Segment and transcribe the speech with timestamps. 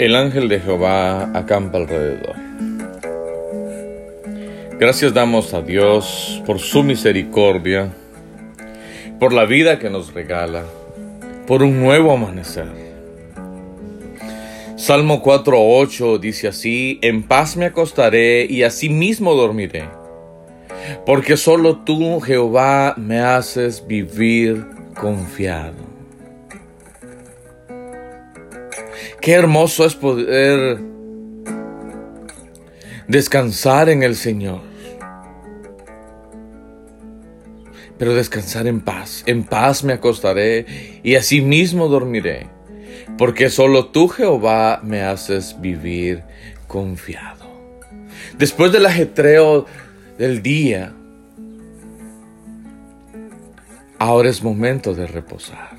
[0.00, 2.34] El ángel de Jehová acampa alrededor.
[4.78, 7.92] Gracias damos a Dios por su misericordia,
[9.18, 10.64] por la vida que nos regala,
[11.46, 12.64] por un nuevo amanecer.
[14.76, 19.84] Salmo 4.8 dice así, en paz me acostaré y mismo dormiré,
[21.04, 24.64] porque solo tú, Jehová, me haces vivir
[24.98, 25.89] confiado.
[29.20, 30.80] Qué hermoso es poder
[33.08, 34.60] descansar en el Señor.
[37.98, 39.24] Pero descansar en paz.
[39.26, 42.48] En paz me acostaré y asimismo dormiré.
[43.18, 46.22] Porque solo tú, Jehová, me haces vivir
[46.66, 47.50] confiado.
[48.38, 49.66] Después del ajetreo
[50.16, 50.94] del día,
[53.98, 55.76] ahora es momento de reposar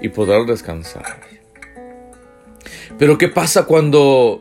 [0.00, 1.39] y poder descansar.
[3.00, 4.40] Pero ¿qué pasa cuando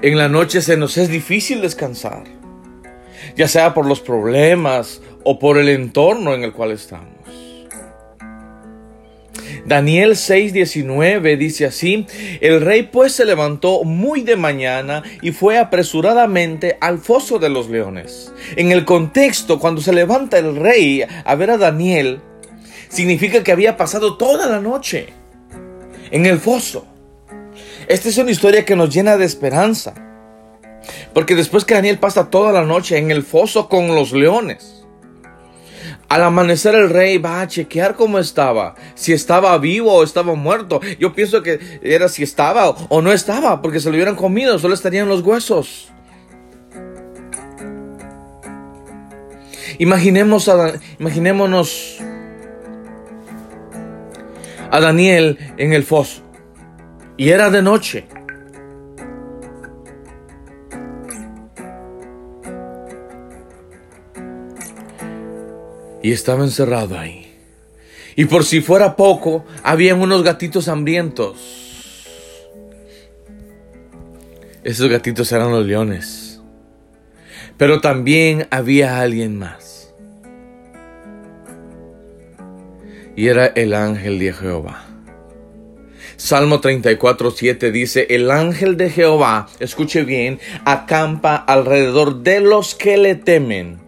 [0.00, 2.24] en la noche se nos es difícil descansar?
[3.36, 7.12] Ya sea por los problemas o por el entorno en el cual estamos.
[9.66, 12.06] Daniel 6:19 dice así,
[12.40, 17.68] el rey pues se levantó muy de mañana y fue apresuradamente al foso de los
[17.68, 18.32] leones.
[18.56, 22.22] En el contexto, cuando se levanta el rey a ver a Daniel,
[22.88, 25.08] significa que había pasado toda la noche
[26.10, 26.86] en el foso.
[27.88, 29.94] Esta es una historia que nos llena de esperanza.
[31.14, 34.84] Porque después que Daniel pasa toda la noche en el foso con los leones,
[36.10, 40.80] al amanecer el rey va a chequear cómo estaba, si estaba vivo o estaba muerto.
[40.98, 44.74] Yo pienso que era si estaba o no estaba, porque se lo hubieran comido, solo
[44.74, 45.88] estarían los huesos.
[49.78, 51.98] Imaginemos a, imaginémonos
[54.70, 56.27] a Daniel en el foso
[57.18, 58.06] y era de noche.
[66.00, 67.36] Y estaba encerrado ahí.
[68.14, 72.06] Y por si fuera poco, habían unos gatitos hambrientos.
[74.62, 76.40] Esos gatitos eran los leones.
[77.56, 79.92] Pero también había alguien más.
[83.16, 84.88] Y era el ángel de Jehová.
[86.18, 92.98] Salmo 34, 7 dice, el ángel de Jehová, escuche bien, acampa alrededor de los que
[92.98, 93.78] le temen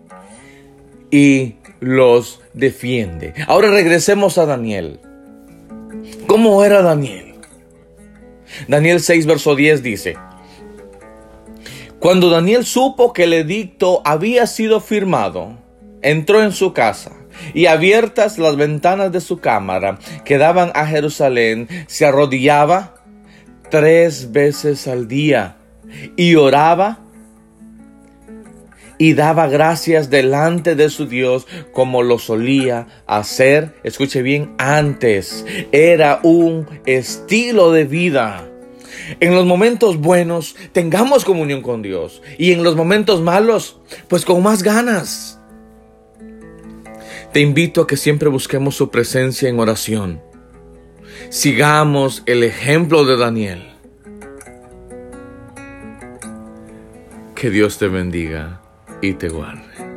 [1.11, 3.35] y los defiende.
[3.49, 5.01] Ahora regresemos a Daniel.
[6.29, 7.35] ¿Cómo era Daniel?
[8.69, 10.17] Daniel 6, verso 10 dice,
[11.99, 15.59] cuando Daniel supo que el edicto había sido firmado,
[16.01, 17.20] entró en su casa
[17.55, 22.95] y abiertas las ventanas de su cámara que daban a Jerusalén, se arrodillaba
[23.71, 25.57] tres veces al día
[26.17, 27.01] y oraba
[29.01, 35.47] y daba gracias delante de su Dios como lo solía hacer, escuche bien, antes.
[35.73, 38.47] Era un estilo de vida.
[39.21, 44.43] En los momentos buenos tengamos comunión con Dios y en los momentos malos, pues con
[44.43, 45.40] más ganas.
[47.33, 50.21] Te invito a que siempre busquemos su presencia en oración.
[51.29, 53.71] Sigamos el ejemplo de Daniel.
[57.37, 58.61] Que Dios te bendiga
[59.01, 59.90] y te guarde.